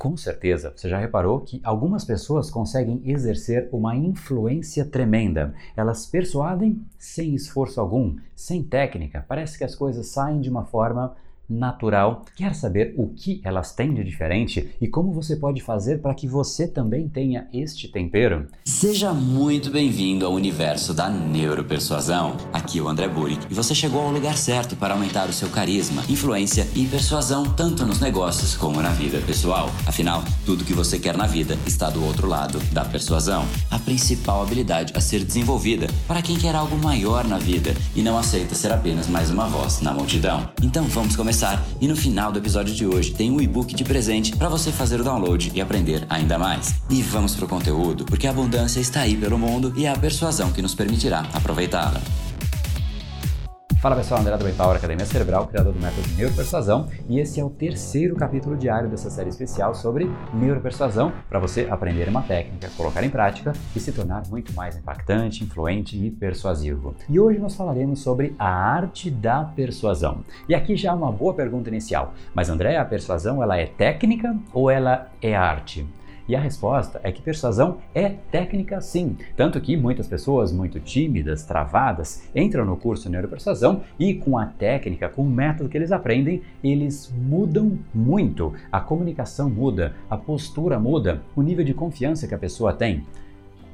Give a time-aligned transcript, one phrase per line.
[0.00, 5.52] Com certeza, você já reparou que algumas pessoas conseguem exercer uma influência tremenda.
[5.76, 9.24] Elas persuadem sem esforço algum, sem técnica.
[9.26, 11.16] Parece que as coisas saem de uma forma
[11.48, 12.24] natural.
[12.36, 16.28] Quer saber o que elas têm de diferente e como você pode fazer para que
[16.28, 18.46] você também tenha este tempero?
[18.64, 22.36] Seja muito bem-vindo ao universo da neuropersuasão.
[22.52, 25.48] Aqui é o André Burick e você chegou ao lugar certo para aumentar o seu
[25.48, 29.70] carisma, influência e persuasão tanto nos negócios como na vida pessoal.
[29.86, 34.42] Afinal, tudo que você quer na vida está do outro lado da persuasão, a principal
[34.42, 38.72] habilidade a ser desenvolvida para quem quer algo maior na vida e não aceita ser
[38.72, 40.48] apenas mais uma voz na multidão.
[40.62, 41.64] Então vamos começar começar.
[41.80, 45.00] E no final do episódio de hoje tem um e-book de presente para você fazer
[45.00, 46.74] o download e aprender ainda mais.
[46.90, 50.50] E vamos pro conteúdo, porque a abundância está aí pelo mundo e é a persuasão
[50.50, 52.27] que nos permitirá aproveitá-la.
[53.80, 57.44] Fala pessoal, André do Brain Power, Academia Cerebral, criador do método Neuropersuasão, e esse é
[57.44, 63.04] o terceiro capítulo diário dessa série especial sobre neuropersuasão, para você aprender uma técnica, colocar
[63.04, 66.96] em prática e se tornar muito mais impactante, influente e persuasivo.
[67.08, 70.24] E hoje nós falaremos sobre a arte da persuasão.
[70.48, 72.14] E aqui já uma boa pergunta inicial.
[72.34, 75.86] Mas André, a persuasão ela é técnica ou ela é arte?
[76.28, 79.16] E a resposta é que persuasão é técnica sim.
[79.34, 85.08] Tanto que muitas pessoas muito tímidas, travadas, entram no curso Neuropersuasão e com a técnica,
[85.08, 88.52] com o método que eles aprendem, eles mudam muito.
[88.70, 93.04] A comunicação muda, a postura muda, o nível de confiança que a pessoa tem.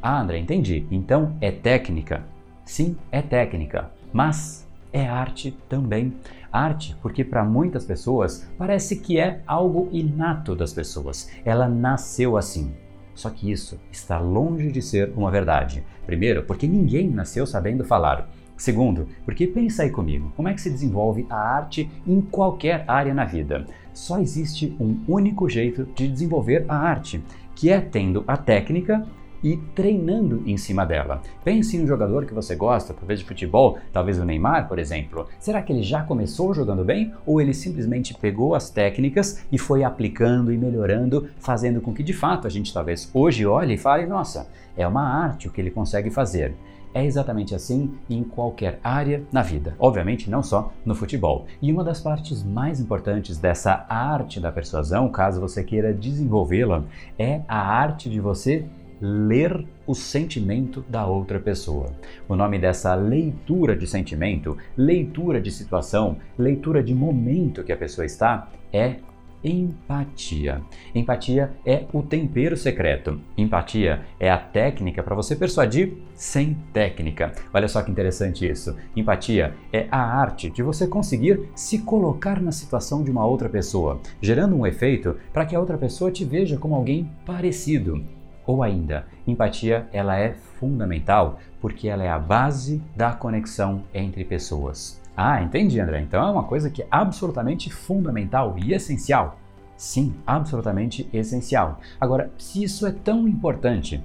[0.00, 0.86] Ah, André, entendi.
[0.90, 2.24] Então é técnica.
[2.64, 3.90] Sim, é técnica.
[4.12, 4.63] Mas
[4.94, 6.14] é arte também.
[6.52, 11.28] Arte, porque para muitas pessoas parece que é algo inato das pessoas.
[11.44, 12.72] Ela nasceu assim.
[13.12, 15.84] Só que isso está longe de ser uma verdade.
[16.06, 18.30] Primeiro, porque ninguém nasceu sabendo falar.
[18.56, 23.12] Segundo, porque pensa aí comigo, como é que se desenvolve a arte em qualquer área
[23.12, 23.66] na vida?
[23.92, 27.20] Só existe um único jeito de desenvolver a arte,
[27.56, 29.04] que é tendo a técnica
[29.44, 31.20] e treinando em cima dela.
[31.44, 35.28] Pense em um jogador que você gosta, talvez de futebol, talvez o Neymar, por exemplo.
[35.38, 39.84] Será que ele já começou jogando bem ou ele simplesmente pegou as técnicas e foi
[39.84, 44.06] aplicando e melhorando, fazendo com que de fato a gente talvez hoje olhe e fale:
[44.06, 46.54] nossa, é uma arte o que ele consegue fazer.
[46.94, 51.44] É exatamente assim em qualquer área na vida, obviamente não só no futebol.
[51.60, 56.84] E uma das partes mais importantes dessa arte da persuasão, caso você queira desenvolvê-la,
[57.18, 58.64] é a arte de você
[59.00, 61.92] ler o sentimento da outra pessoa.
[62.28, 68.06] O nome dessa leitura de sentimento, leitura de situação, leitura de momento que a pessoa
[68.06, 68.96] está é
[69.44, 70.62] empatia.
[70.94, 73.20] Empatia é o tempero secreto.
[73.36, 77.32] Empatia é a técnica para você persuadir sem técnica.
[77.52, 78.74] Olha só que interessante isso.
[78.96, 84.00] Empatia é a arte de você conseguir se colocar na situação de uma outra pessoa,
[84.20, 88.02] gerando um efeito para que a outra pessoa te veja como alguém parecido.
[88.46, 95.00] Ou ainda, empatia ela é fundamental porque ela é a base da conexão entre pessoas.
[95.16, 96.00] Ah, entendi, André.
[96.00, 99.38] Então é uma coisa que é absolutamente fundamental e essencial.
[99.76, 101.80] Sim, absolutamente essencial.
[102.00, 104.02] Agora, se isso é tão importante,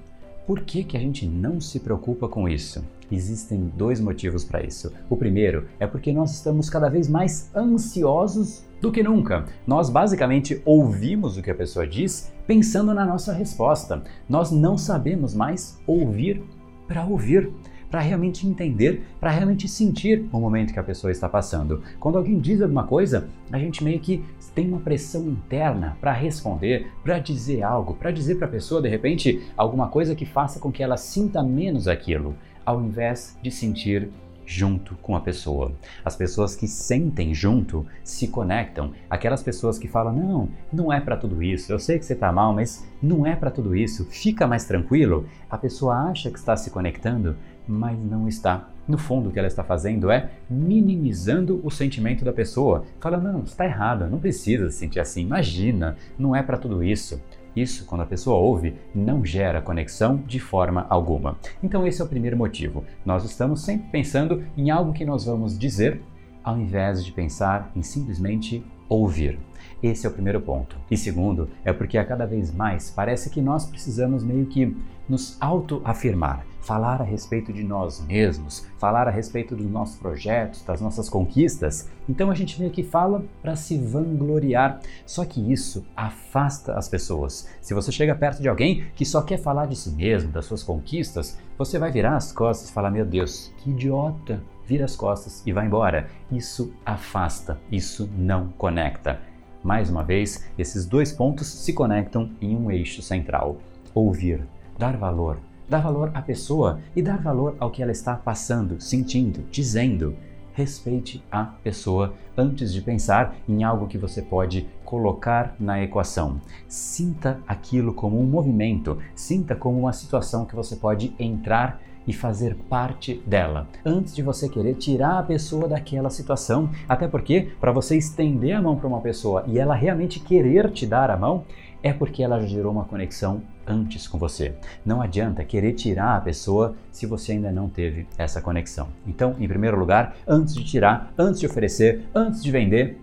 [0.49, 2.83] por que, que a gente não se preocupa com isso?
[3.11, 4.91] Existem dois motivos para isso.
[5.07, 9.45] O primeiro é porque nós estamos cada vez mais ansiosos do que nunca.
[9.67, 14.01] Nós basicamente ouvimos o que a pessoa diz pensando na nossa resposta.
[14.27, 16.41] Nós não sabemos mais ouvir
[16.87, 17.53] para ouvir
[17.89, 21.81] para realmente entender, para realmente sentir o momento que a pessoa está passando.
[21.99, 24.23] Quando alguém diz alguma coisa, a gente meio que
[24.53, 28.89] tem uma pressão interna para responder, para dizer algo, para dizer para a pessoa de
[28.89, 32.35] repente alguma coisa que faça com que ela sinta menos aquilo
[32.65, 34.09] ao invés de sentir
[34.49, 35.71] junto com a pessoa.
[36.03, 38.91] As pessoas que sentem junto se conectam.
[39.07, 41.71] Aquelas pessoas que falam: "Não, não é para tudo isso.
[41.71, 44.05] Eu sei que você está mal, mas não é para tudo isso.
[44.05, 45.27] Fica mais tranquilo".
[45.47, 47.37] A pessoa acha que está se conectando,
[47.69, 48.69] mas não está.
[48.87, 53.43] No fundo, o que ela está fazendo é minimizando o sentimento da pessoa, falando: "Não,
[53.43, 55.21] está errado, não precisa se sentir assim.
[55.21, 57.21] Imagina, não é para tudo isso".
[57.55, 61.37] Isso, quando a pessoa ouve, não gera conexão de forma alguma.
[61.63, 62.85] Então, esse é o primeiro motivo.
[63.05, 66.01] Nós estamos sempre pensando em algo que nós vamos dizer,
[66.43, 69.37] ao invés de pensar em simplesmente ouvir.
[69.81, 70.77] Esse é o primeiro ponto.
[70.91, 74.75] E segundo, é porque a cada vez mais parece que nós precisamos meio que
[75.07, 80.79] nos autoafirmar, falar a respeito de nós mesmos, falar a respeito dos nossos projetos, das
[80.79, 81.89] nossas conquistas.
[82.07, 84.79] Então a gente meio que fala para se vangloriar.
[85.05, 87.49] Só que isso afasta as pessoas.
[87.59, 90.61] Se você chega perto de alguém que só quer falar de si mesmo, das suas
[90.61, 94.41] conquistas, você vai virar as costas e falar: Meu Deus, que idiota!
[94.65, 96.07] Vira as costas e vai embora.
[96.31, 99.19] Isso afasta, isso não conecta.
[99.63, 103.57] Mais uma vez, esses dois pontos se conectam em um eixo central:
[103.93, 104.41] ouvir,
[104.77, 109.43] dar valor, dar valor à pessoa e dar valor ao que ela está passando, sentindo,
[109.51, 110.15] dizendo.
[110.51, 116.41] Respeite a pessoa antes de pensar em algo que você pode colocar na equação.
[116.67, 122.55] Sinta aquilo como um movimento, sinta como uma situação que você pode entrar e fazer
[122.69, 126.69] parte dela, antes de você querer tirar a pessoa daquela situação.
[126.87, 130.85] Até porque, para você estender a mão para uma pessoa e ela realmente querer te
[130.85, 131.45] dar a mão,
[131.81, 134.55] é porque ela gerou uma conexão antes com você.
[134.85, 138.89] Não adianta querer tirar a pessoa se você ainda não teve essa conexão.
[139.07, 142.99] Então, em primeiro lugar, antes de tirar, antes de oferecer, antes de vender,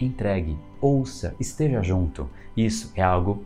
[0.00, 2.28] entregue, ouça, esteja junto.
[2.56, 3.44] Isso é algo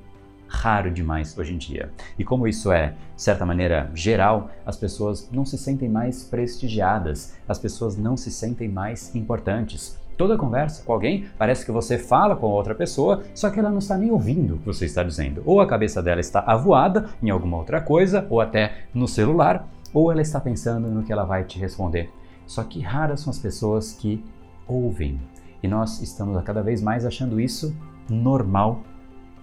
[0.48, 1.90] raro demais hoje em dia.
[2.18, 7.36] E como isso é, de certa maneira, geral, as pessoas não se sentem mais prestigiadas,
[7.48, 9.98] as pessoas não se sentem mais importantes.
[10.16, 13.78] Toda conversa com alguém parece que você fala com outra pessoa, só que ela não
[13.78, 15.42] está nem ouvindo o que você está dizendo.
[15.44, 20.12] Ou a cabeça dela está avoada em alguma outra coisa, ou até no celular, ou
[20.12, 22.10] ela está pensando no que ela vai te responder.
[22.46, 24.24] Só que raras são as pessoas que
[24.68, 25.20] ouvem.
[25.62, 27.74] E nós estamos cada vez mais achando isso
[28.08, 28.82] normal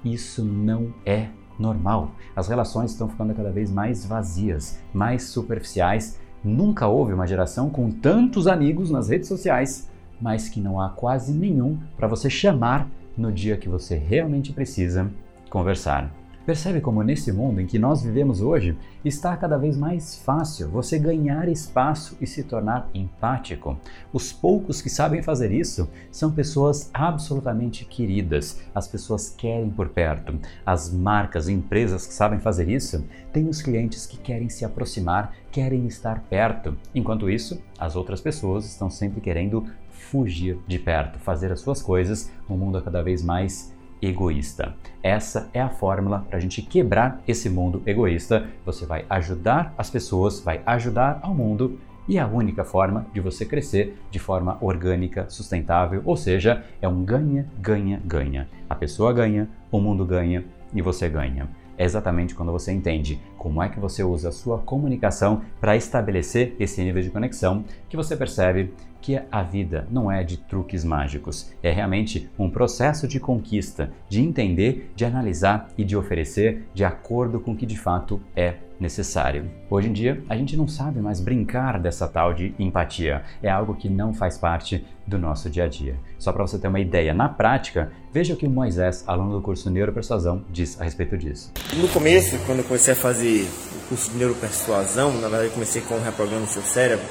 [0.03, 1.27] isso não é
[1.57, 2.12] normal.
[2.36, 6.19] As relações estão ficando cada vez mais vazias, mais superficiais.
[6.44, 9.89] Nunca houve uma geração com tantos amigos nas redes sociais,
[10.19, 12.88] mas que não há quase nenhum para você chamar
[13.18, 15.12] no dia que você realmente precisa
[15.50, 16.20] conversar.
[16.51, 21.00] Percebe como nesse mundo em que nós vivemos hoje está cada vez mais fácil você
[21.00, 23.77] ganhar espaço e se tornar empático?
[24.12, 30.38] Os poucos que sabem fazer isso são pessoas absolutamente queridas, as pessoas querem por perto.
[30.65, 33.01] As marcas e empresas que sabem fazer isso
[33.31, 36.75] têm os clientes que querem se aproximar, querem estar perto.
[36.94, 42.30] Enquanto isso, as outras pessoas estão sempre querendo fugir de perto, fazer as suas coisas,
[42.50, 43.70] um mundo cada vez mais
[44.01, 44.75] egoísta.
[45.03, 48.48] Essa é a fórmula para a gente quebrar esse mundo egoísta.
[48.65, 53.19] Você vai ajudar as pessoas, vai ajudar ao mundo e é a única forma de
[53.19, 58.50] você crescer de forma orgânica, sustentável, ou seja, é um ganha, ganha, ganha.
[58.69, 60.44] A pessoa ganha, o mundo ganha
[60.74, 61.47] e você ganha.
[61.81, 66.56] É exatamente quando você entende como é que você usa a sua comunicação para estabelecer
[66.60, 71.51] esse nível de conexão que você percebe que a vida não é de truques mágicos,
[71.63, 77.39] é realmente um processo de conquista, de entender, de analisar e de oferecer de acordo
[77.39, 79.50] com o que de fato é necessário.
[79.69, 83.24] Hoje em dia, a gente não sabe mais brincar dessa tal de empatia.
[83.42, 85.95] É algo que não faz parte do nosso dia a dia.
[86.17, 89.41] Só para você ter uma ideia, na prática, veja o que o Moisés, aluno do
[89.41, 91.51] curso Neuropersuasão, diz a respeito disso.
[91.75, 95.81] No começo, quando eu comecei a fazer o curso de Neuropersuasão, na verdade eu comecei
[95.81, 97.05] com o Reprograma Seu Cérebro,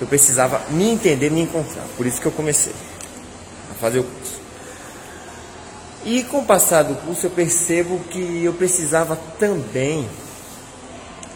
[0.00, 1.84] eu precisava me entender, me encontrar.
[1.96, 2.72] Por isso que eu comecei
[3.70, 4.40] a fazer o curso.
[6.04, 10.08] E com o passar do curso eu percebo que eu precisava também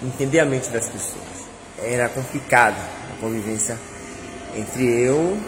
[0.03, 1.45] entender a mente das pessoas.
[1.79, 2.77] Era complicado
[3.13, 3.79] a convivência
[4.57, 5.39] entre eu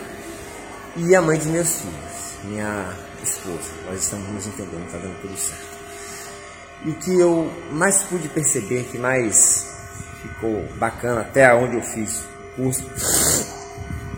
[0.96, 2.90] e a mãe de meus filhos, minha
[3.22, 3.70] esposa.
[3.86, 5.76] Nós estamos nos entendendo, está dando tudo certo.
[6.84, 9.66] E o que eu mais pude perceber, que mais
[10.22, 12.24] ficou bacana até onde eu fiz
[12.56, 12.84] curso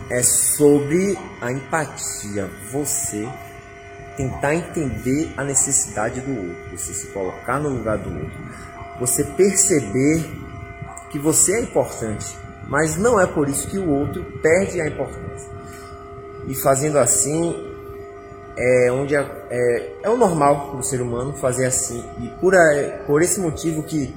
[0.09, 2.49] é sobre a empatia.
[2.71, 3.27] Você
[4.15, 8.37] tentar entender a necessidade do outro, você se colocar no lugar do outro,
[8.99, 10.29] você perceber
[11.09, 15.49] que você é importante, mas não é por isso que o outro perde a importância.
[16.49, 17.55] E fazendo assim
[18.57, 22.03] é onde é, é, o normal do ser humano fazer assim.
[22.19, 22.53] E por,
[23.07, 24.13] por esse motivo que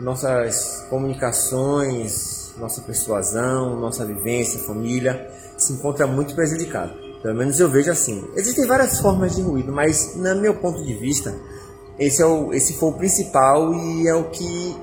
[0.00, 6.92] nossas comunicações nossa persuasão, nossa vivência, família, se encontra muito prejudicado.
[7.22, 8.28] Pelo menos eu vejo assim.
[8.34, 11.34] Existem várias formas de ruído, mas, no meu ponto de vista,
[11.98, 14.76] esse, é o, esse foi o principal e é o que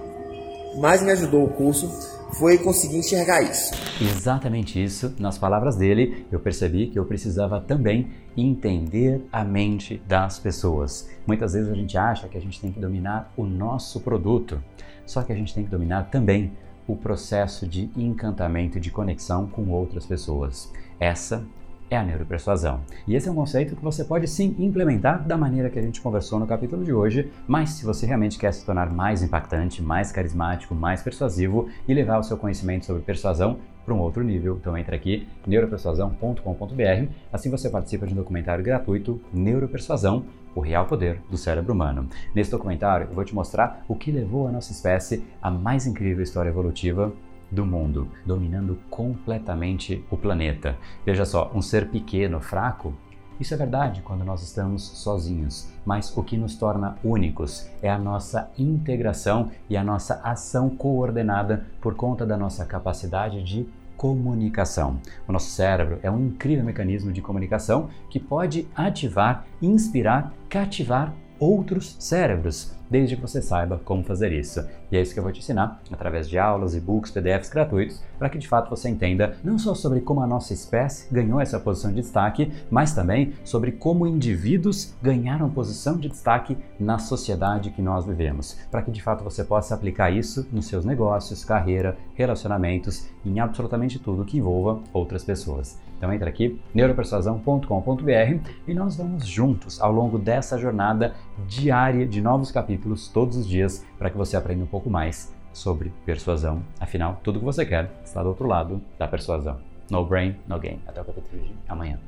[0.79, 1.89] mais me ajudou o curso
[2.33, 3.73] foi conseguir enxergar isso.
[4.01, 5.13] Exatamente isso.
[5.19, 11.09] Nas palavras dele, eu percebi que eu precisava também entender a mente das pessoas.
[11.27, 14.61] Muitas vezes a gente acha que a gente tem que dominar o nosso produto,
[15.05, 16.51] só que a gente tem que dominar também
[16.87, 20.71] o processo de encantamento e de conexão com outras pessoas.
[20.99, 21.45] Essa
[21.89, 22.81] é a neuropersuasão.
[23.07, 26.01] E esse é um conceito que você pode sim implementar da maneira que a gente
[26.01, 30.11] conversou no capítulo de hoje, mas se você realmente quer se tornar mais impactante, mais
[30.11, 34.77] carismático, mais persuasivo e levar o seu conhecimento sobre persuasão para um outro nível, então
[34.77, 40.25] entra aqui neuropersuasão.com.br, assim você participa de um documentário gratuito Neuropersuasão,
[40.55, 42.07] o real poder do cérebro humano.
[42.33, 46.23] Nesse documentário eu vou te mostrar o que levou a nossa espécie à mais incrível
[46.23, 47.11] história evolutiva
[47.53, 50.75] do mundo, dominando completamente o planeta.
[51.05, 52.93] Veja só, um ser pequeno, fraco,
[53.39, 57.97] Isso é verdade quando nós estamos sozinhos, mas o que nos torna únicos é a
[57.97, 63.67] nossa integração e a nossa ação coordenada por conta da nossa capacidade de
[63.97, 64.99] comunicação.
[65.27, 71.95] O nosso cérebro é um incrível mecanismo de comunicação que pode ativar, inspirar, cativar outros
[71.99, 74.65] cérebros, desde que você saiba como fazer isso.
[74.91, 78.29] E é isso que eu vou te ensinar através de aulas, e-books, PDFs gratuitos, para
[78.29, 81.91] que de fato você entenda não só sobre como a nossa espécie ganhou essa posição
[81.91, 88.05] de destaque, mas também sobre como indivíduos ganharam posição de destaque na sociedade que nós
[88.05, 93.39] vivemos, para que de fato você possa aplicar isso nos seus negócios, carreira, relacionamentos, em
[93.39, 95.77] absolutamente tudo que envolva outras pessoas.
[95.97, 101.13] Então entra aqui, neuropersuasão.com.br e nós vamos juntos ao longo dessa jornada
[101.47, 105.93] diária de novos capítulos todos os dias para que você aprenda um pouco mais sobre
[106.05, 106.63] persuasão.
[106.79, 109.59] Afinal, tudo que você quer está do outro lado da persuasão.
[109.89, 110.81] No brain, no gain.
[110.87, 111.99] Até o capítulo de amanhã.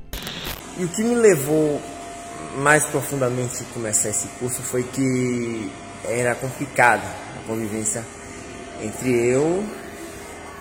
[0.78, 1.80] E o que me levou
[2.58, 5.70] mais profundamente a começar esse curso foi que
[6.04, 8.04] era complicado a convivência
[8.82, 9.64] entre eu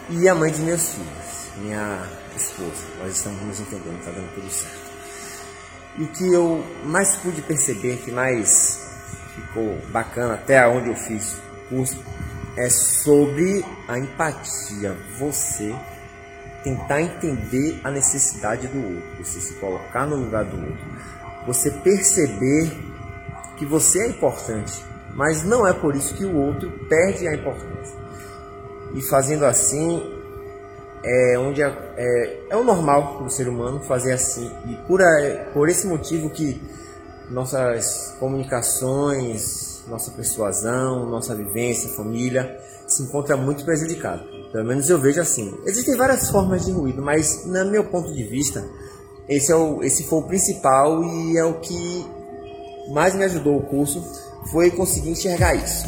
[0.10, 2.04] e a mãe de meus filhos, minha
[2.36, 2.86] esposa.
[3.00, 4.86] Nós estamos nos entendendo, está dando tudo certo.
[5.98, 8.85] E o que eu mais pude perceber, que mais
[9.36, 12.04] ficou bacana até onde eu fiz o curso,
[12.58, 14.96] é sobre a empatia.
[15.20, 15.76] Você
[16.64, 20.86] tentar entender a necessidade do outro, você se colocar no lugar do outro,
[21.46, 22.72] você perceber
[23.58, 27.96] que você é importante, mas não é por isso que o outro perde a importância.
[28.96, 30.16] E fazendo assim,
[31.04, 34.52] é onde é, é, é, o normal do ser humano fazer assim.
[34.66, 35.00] E por,
[35.54, 36.60] por esse motivo que
[37.30, 44.24] nossas comunicações, nossa persuasão, nossa vivência, família se encontra muito prejudicada.
[44.52, 45.54] Pelo menos eu vejo assim.
[45.66, 48.64] Existem várias formas de ruído, mas no meu ponto de vista,
[49.28, 52.06] esse, é o, esse foi o principal e é o que
[52.92, 54.04] mais me ajudou o curso,
[54.52, 55.88] foi conseguir enxergar isso.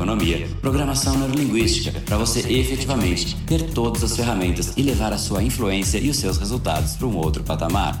[0.00, 5.98] neuroeconomia, programação neurolinguística, para você efetivamente ter todas as ferramentas e levar a sua influência
[5.98, 8.00] e os seus resultados para um outro patamar.